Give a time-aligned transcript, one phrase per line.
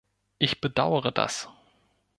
[0.39, 1.47] Ich bedauere das.